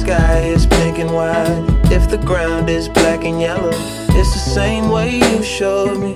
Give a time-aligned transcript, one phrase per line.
[0.00, 3.70] sky is pink and white, if the ground is black and yellow,
[4.18, 6.14] it's the same way you showed me.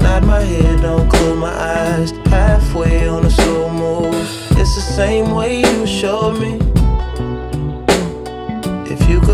[0.00, 2.10] Nod my head, don't close my eyes.
[2.26, 4.14] Halfway on a slow move,
[4.52, 6.71] it's the same way you showed me.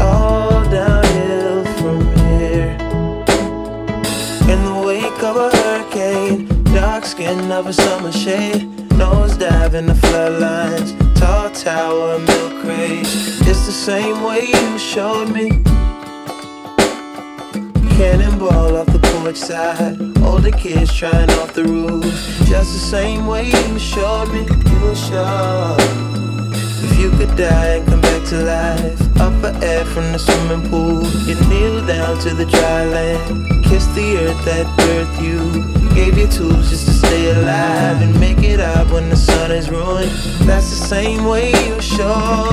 [0.00, 2.76] All downhill from here.
[4.52, 9.86] In the wake of a hurricane, dark skin of a summer shade, nose dive in
[9.86, 13.40] the floodlines, tall tower, milk craze.
[13.48, 15.50] It's the same way you showed me.
[17.96, 22.04] Cannonball off the porch side, older kids trying off the roof.
[22.48, 25.76] Just the same way you showed me, you showed.
[26.84, 28.01] If you could die and come
[28.32, 32.84] to life, up for air from the swimming pool, you kneel down to the dry
[32.86, 35.38] land, kiss the earth that birthed you,
[35.94, 39.68] gave you tools just to stay alive and make it out when the sun is
[39.68, 40.10] ruined.
[40.48, 42.51] That's the same way you showed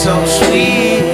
[0.00, 1.09] some sweet,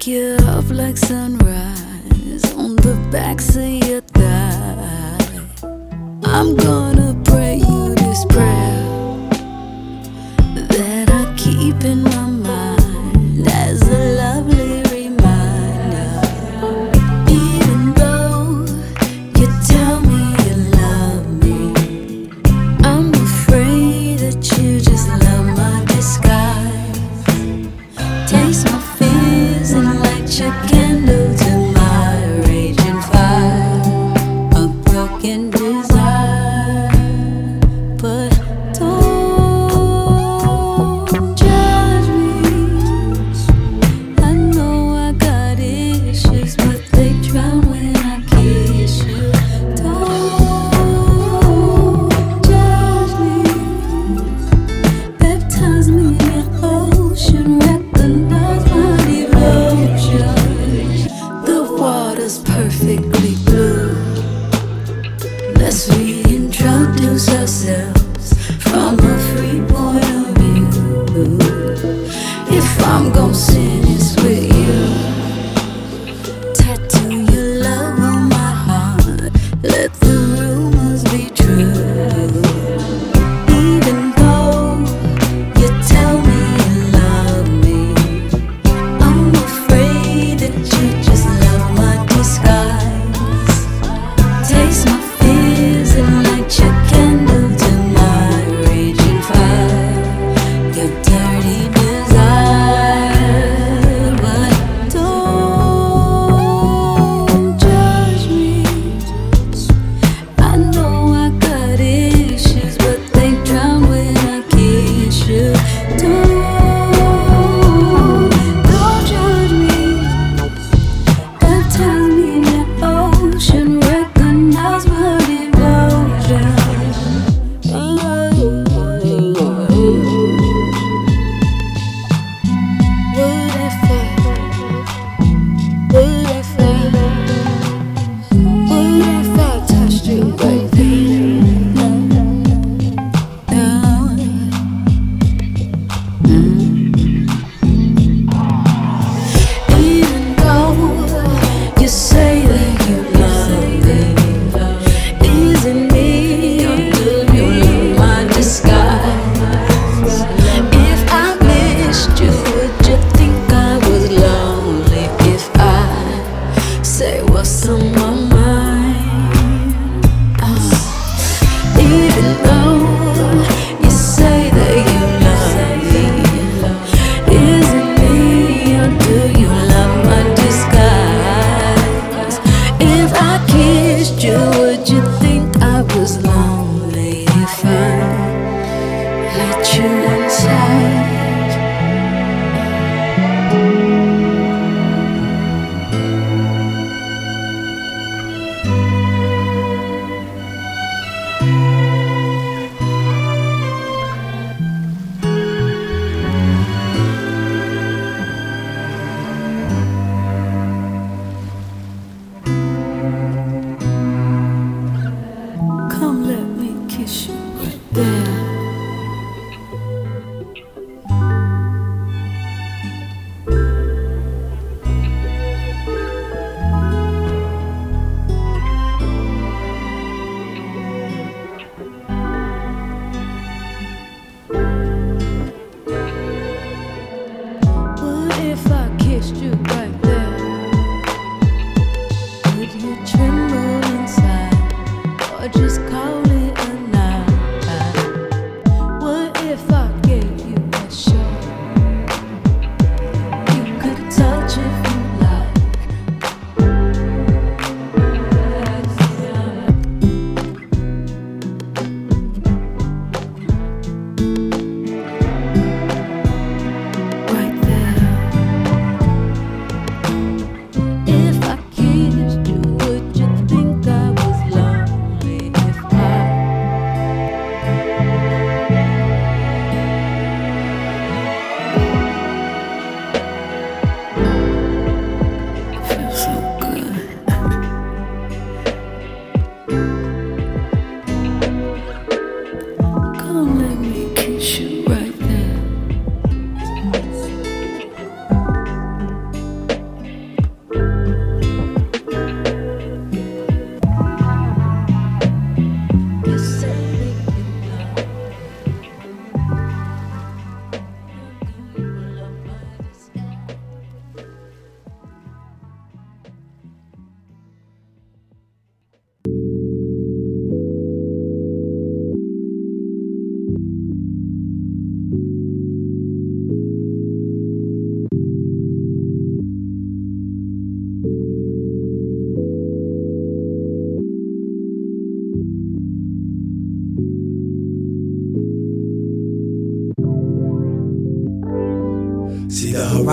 [0.00, 5.18] Wake you up like sunrise on the backs of your thigh.
[6.24, 8.80] I'm gonna pray you this prayer
[10.54, 12.29] that I keep in my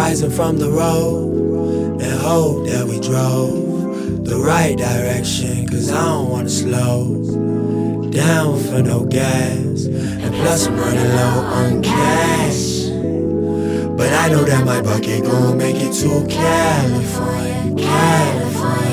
[0.08, 5.68] rising from the road and hope that we drove the right direction.
[5.68, 9.86] Cause I don't wanna slow down for no gas.
[10.24, 12.86] And plus, I'm running low on cash.
[14.00, 18.88] But I know that my bucket gon' make it to California, California.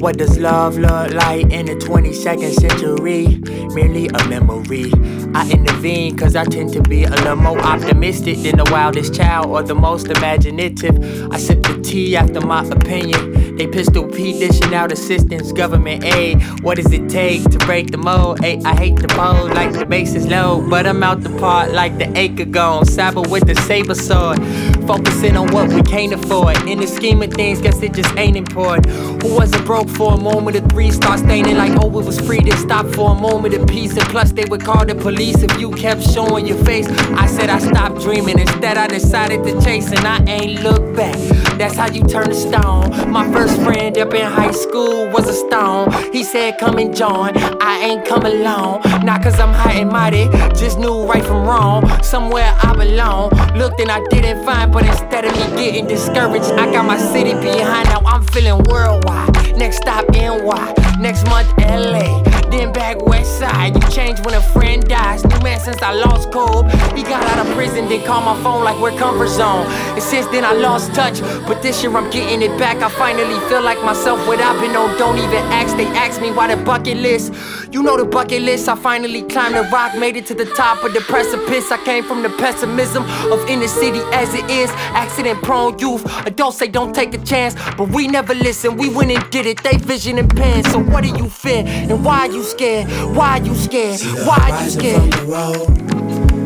[0.00, 3.55] What does love look like in the 22nd century?
[3.76, 4.90] Merely a memory.
[5.34, 9.48] I intervene cause I tend to be a little more optimistic than the wildest child
[9.48, 10.96] or the most imaginative.
[11.30, 13.56] I sip the tea after my opinion.
[13.56, 16.42] They pistol P dishing out assistance, government aid.
[16.62, 18.42] What does it take to break the mold?
[18.42, 21.72] Hey, I hate the pole like the base is low, but I'm out the part
[21.72, 22.86] like the acre gone.
[22.86, 24.38] Saber with the saber sword.
[24.86, 26.56] Focusing on what we can't afford.
[26.68, 28.86] In the scheme of things, guess it just ain't important.
[29.22, 30.92] Who wasn't broke for a moment of three?
[30.92, 33.96] Start staining like, oh, it was free to stop for a moment of peace.
[33.96, 36.86] And plus, they would call the police if you kept showing your face.
[36.88, 38.38] I said I stopped dreaming.
[38.38, 41.16] Instead, I decided to chase, and I ain't look back.
[41.58, 43.10] That's how you turn a stone.
[43.10, 45.90] My first friend up in high school was a stone.
[46.12, 47.36] He said, Come and join.
[47.60, 48.82] I ain't come alone.
[49.04, 51.88] Not cause I'm high and mighty, just knew right from wrong.
[52.02, 53.30] Somewhere I belong.
[53.56, 57.32] Looked and I didn't find but instead of me getting discouraged, I got my city
[57.32, 57.88] behind.
[57.88, 59.56] Now I'm feeling worldwide.
[59.56, 63.74] Next stop NY, next month LA, then back west side.
[63.74, 65.24] You change when a friend dies.
[65.24, 66.68] New man since I lost Kobe.
[66.94, 69.64] He got out of prison, then called my phone like we're comfort zone.
[69.96, 72.82] And since then I lost touch, but this year I'm getting it back.
[72.82, 74.18] I finally feel like myself.
[74.28, 75.74] What I've been on, don't even ask.
[75.78, 77.32] They ask me why the bucket list.
[77.76, 78.70] You know the bucket list.
[78.70, 81.70] I finally climbed the rock, made it to the top of the precipice.
[81.70, 86.02] I came from the pessimism of inner city as it is accident prone youth.
[86.26, 88.78] Adults say don't take a chance, but we never listen.
[88.78, 90.64] We went and did it, they vision and pen.
[90.64, 91.64] So what do you fear?
[91.66, 92.88] And why are you scared?
[93.14, 94.00] Why are you scared?
[94.24, 95.14] Why are you scared?
[95.14, 95.68] From the road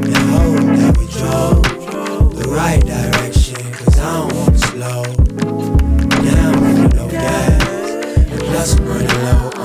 [0.07, 3.55] and hope that we drove the right direction.
[3.73, 5.05] Cause I don't wanna slow
[6.25, 6.55] down
[6.91, 7.63] for no gas.
[8.19, 9.60] And plus, I'm running low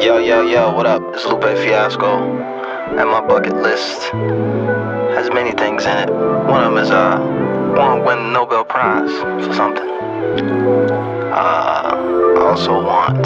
[0.00, 1.02] Yo, yo, yo, what up?
[1.14, 2.36] It's Lupe Fiasco.
[2.98, 4.02] And my bucket list
[5.14, 6.10] has many things in it.
[6.10, 7.18] One of them is, uh,
[7.76, 9.10] want to win the Nobel Prize
[9.46, 9.88] for something.
[11.32, 13.24] Uh, I also want.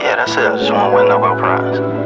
[0.00, 0.38] Yeah, that's it.
[0.38, 2.03] I just want to win the Nobel Prize.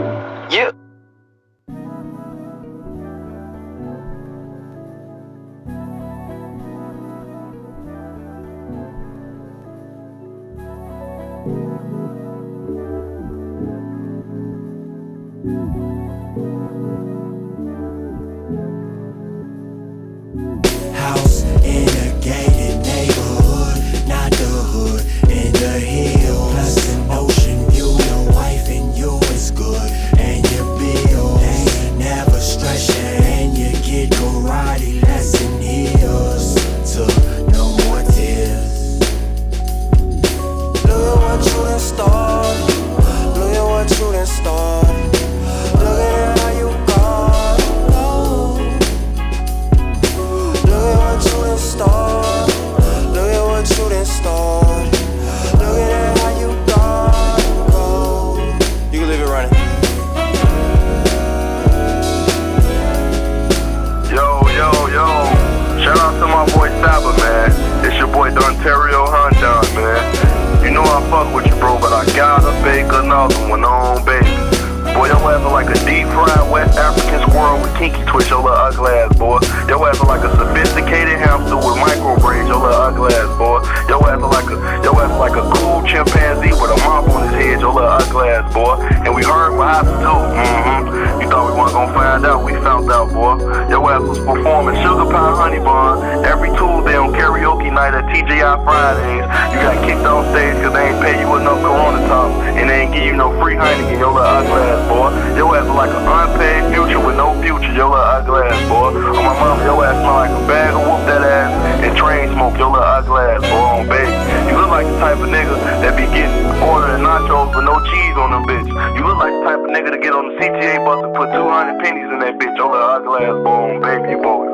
[88.39, 88.79] Ass, boy.
[89.05, 90.21] And we heard what happened too.
[90.39, 91.21] Mm-hmm.
[91.21, 93.39] You thought we weren't gonna find out, we found out, boy.
[93.69, 98.65] Your ass was performing Sugar Pie Honey Bun every Tuesday on karaoke night at TGI
[98.65, 99.27] Fridays.
[99.53, 102.87] You got kicked off stage cause they ain't pay you enough Corona time and they
[102.87, 105.11] ain't give you no free Heineken, your little ugly ass, boy.
[105.35, 108.95] Your ass like an unpaid future with no future, your little ugly ass, boy.
[108.95, 111.51] On my mama, your ass smell like a bag of whoop that ass
[111.83, 114.15] and train smoke, your little ugly ass, boy, on baby.
[114.47, 118.17] You look like the type of nigga that be getting ordering nachos with no cheese
[118.17, 118.69] on them bitch.
[118.97, 121.33] You look like the type of nigga to get on the CTA bus and put
[121.33, 124.47] 200 pennies in that bitch, your little ugly ass, on baby, boy.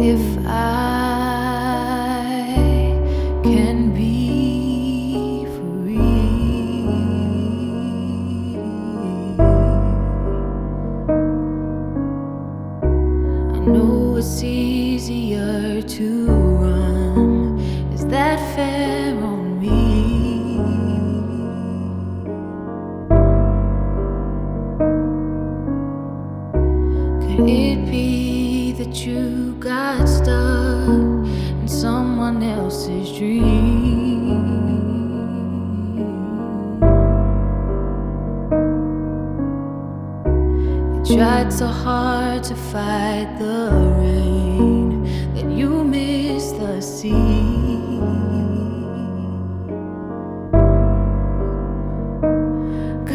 [0.00, 0.87] If I
[41.88, 45.04] hard to fight the rain
[45.34, 48.00] that you miss the sea.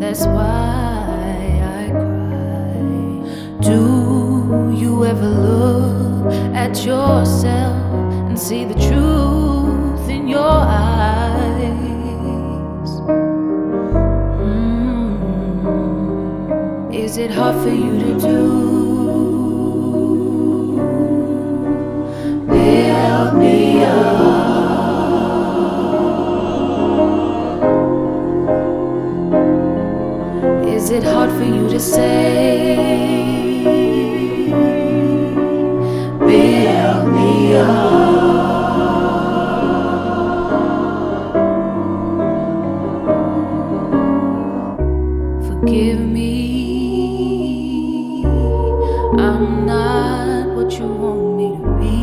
[0.00, 1.34] That's why
[1.78, 2.80] I cry.
[3.68, 3.80] Do
[4.82, 5.73] you ever look
[6.74, 7.76] at yourself
[8.28, 11.40] and see the truth in your eyes.
[14.42, 15.14] Mm.
[16.92, 18.74] Is it hard for you to do?
[22.48, 24.34] Build me up.
[30.66, 32.53] Is it hard for you to say?
[45.66, 46.24] give me.
[49.18, 51.94] I'm not what you want me to be.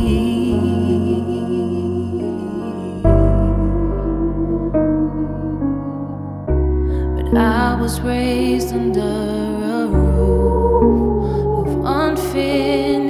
[7.16, 13.01] But I was raised under a roof of unfinished.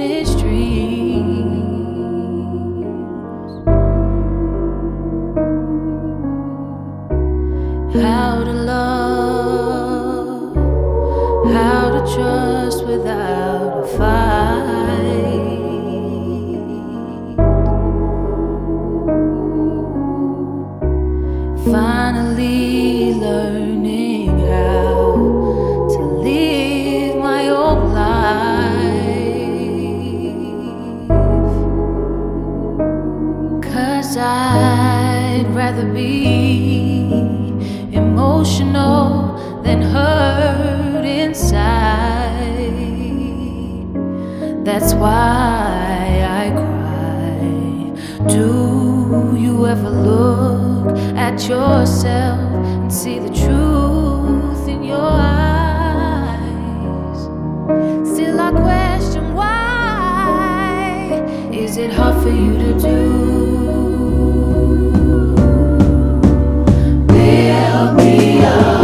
[34.17, 37.11] I'd rather be
[37.91, 41.63] emotional than hurt inside.
[44.63, 48.27] That's why I cry.
[48.27, 56.39] Do you ever look at yourself and see the truth in your eyes?
[58.13, 61.23] Still, I question why.
[61.51, 63.02] Is it hard for you to do?
[68.43, 68.82] know.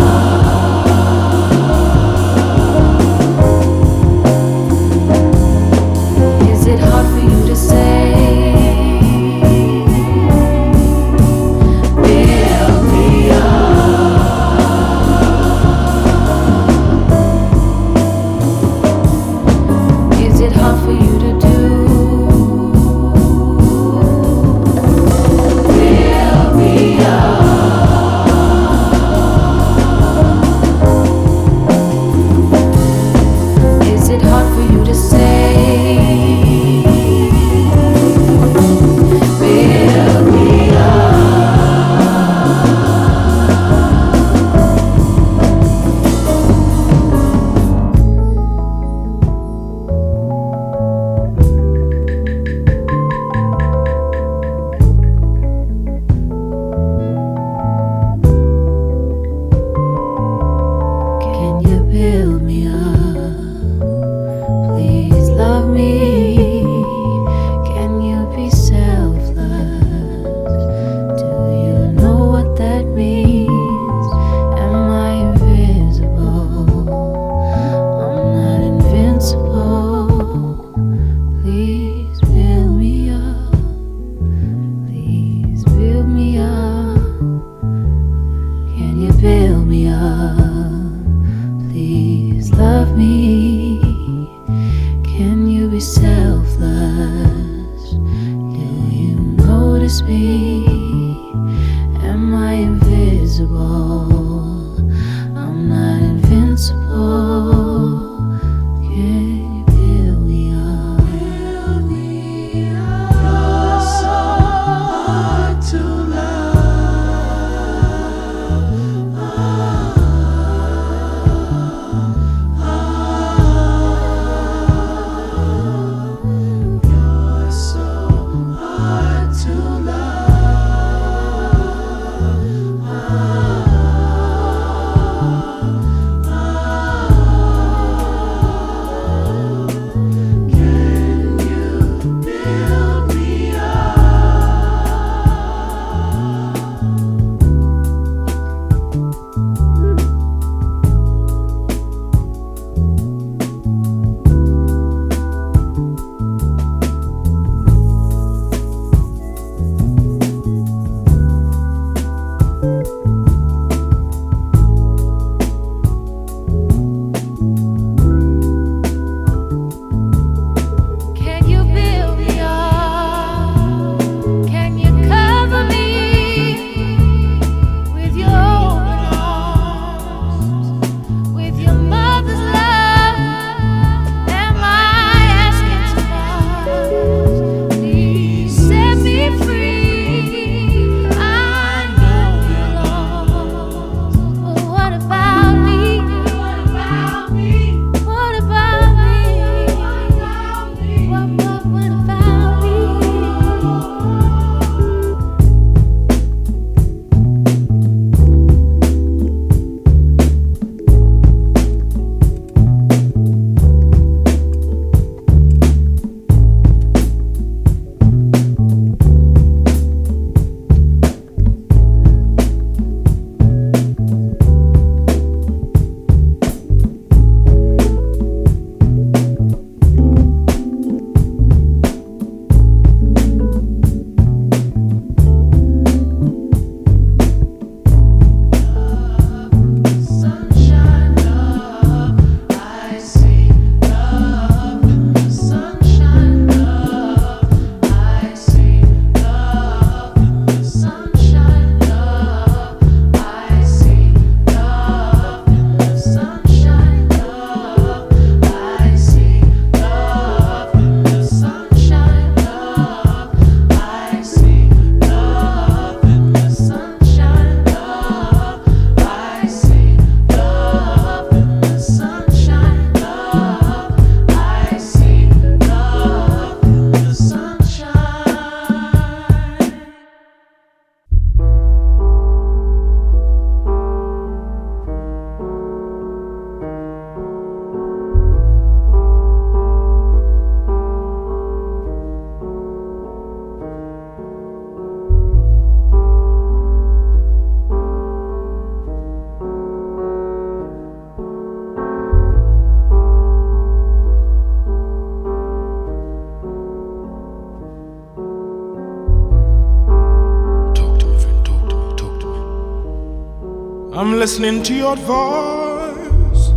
[314.19, 316.47] Listening to your voice.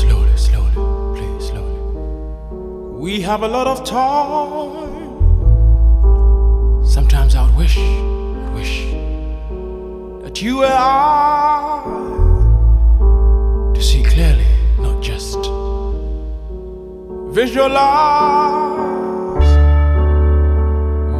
[0.00, 0.76] Slowly, slowly,
[1.16, 1.80] please, slowly.
[3.04, 5.08] We have a lot of time.
[6.84, 7.76] Sometimes I wish,
[8.54, 8.84] wish
[10.22, 11.82] that you and I
[13.74, 14.46] to see clearly,
[14.78, 15.40] not just
[17.34, 17.80] visualize.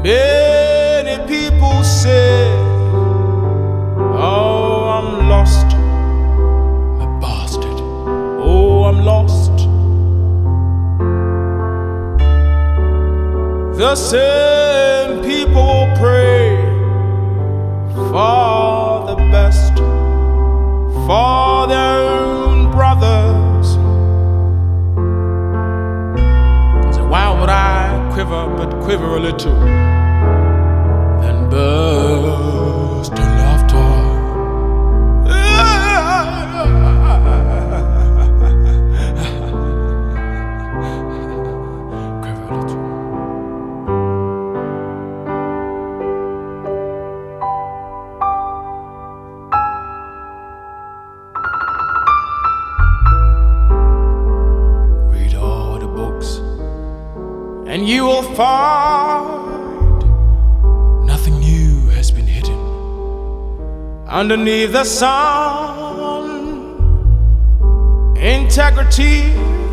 [0.05, 0.50] Many
[13.91, 16.55] The same people pray
[17.93, 19.75] for the best
[21.09, 23.67] for their own brothers.
[26.95, 29.59] So why would I quiver but quiver a little?
[31.21, 32.10] Then burst
[57.71, 60.03] and you will find
[61.07, 62.59] nothing new has been hidden
[64.09, 66.27] underneath the sun.
[68.17, 69.21] Integrity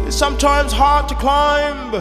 [0.08, 1.92] is sometimes hard to climb.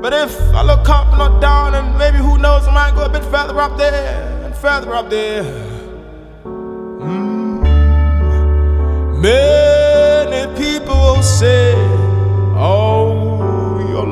[0.00, 3.04] But if I look up and not down, and maybe who knows, I might go
[3.04, 5.44] a bit further up there and further up there.
[7.04, 7.60] Mm.
[9.20, 11.74] Many people will say,
[12.56, 13.11] Oh,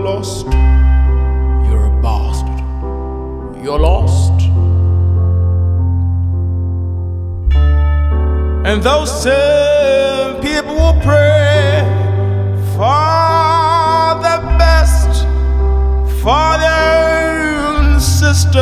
[0.01, 0.47] lost.
[1.67, 2.61] You're a bastard.
[3.63, 4.33] You're lost.
[8.67, 11.83] And those same people will pray
[12.77, 15.25] for the best
[16.23, 18.61] for their own sisters.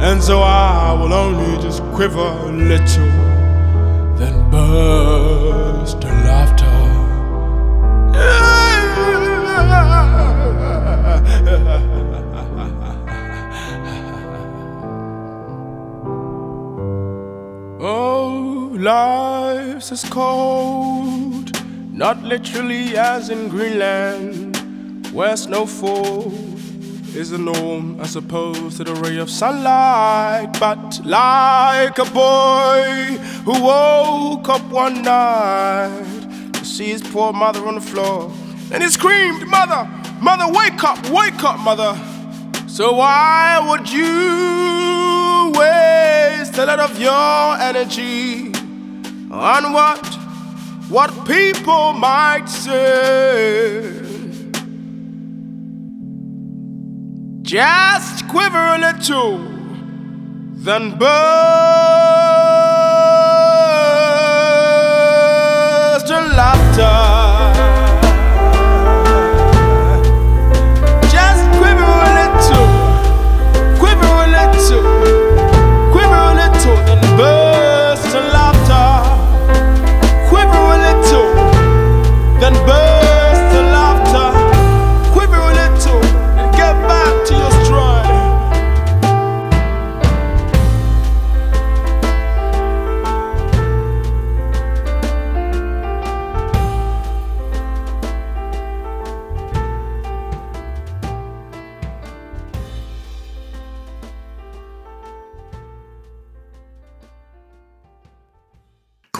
[0.00, 3.10] And so I will only just quiver a little,
[4.16, 6.69] then burst in laughter.
[18.80, 21.50] Life's is cold,
[21.92, 24.56] not literally as in Greenland,
[25.12, 26.32] where snowfall
[27.14, 30.56] is the norm as opposed to the ray of sunlight.
[30.58, 37.74] But like a boy who woke up one night to see his poor mother on
[37.74, 38.32] the floor,
[38.72, 39.88] and he screamed, Mother,
[40.22, 41.98] mother, wake up, wake up, mother.
[42.66, 48.49] So why would you waste a lot of your energy
[49.30, 50.04] on what
[50.88, 53.92] what people might say?
[57.42, 59.38] Just quiver a little,
[60.54, 61.30] then burst
[66.10, 67.29] in laughter.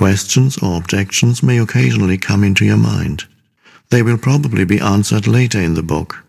[0.00, 3.24] Questions or objections may occasionally come into your mind.
[3.90, 6.24] They will probably be answered later in the book,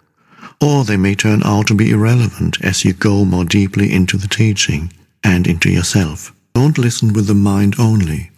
[0.60, 4.28] or they may turn out to be irrelevant as you go more deeply into the
[4.28, 4.92] teaching
[5.24, 6.34] and into yourself.
[6.54, 8.32] Don't listen with the mind only.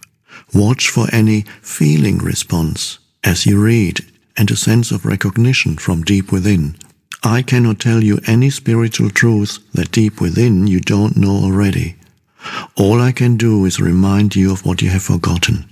[0.53, 4.05] Watch for any feeling response as you read
[4.37, 6.75] and a sense of recognition from deep within.
[7.23, 11.95] I cannot tell you any spiritual truth that deep within you don't know already.
[12.75, 15.65] All I can do is remind you of what you have forgotten.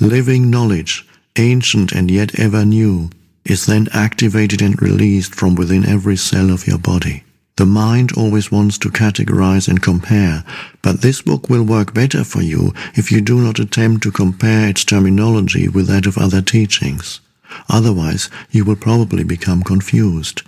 [0.00, 3.10] Living knowledge, ancient and yet ever new,
[3.44, 7.24] is then activated and released from within every cell of your body.
[7.56, 10.44] The mind always wants to categorize and compare,
[10.80, 14.68] but this book will work better for you if you do not attempt to compare
[14.68, 17.20] its terminology with that of other teachings.
[17.68, 20.42] Otherwise, you will probably become confused.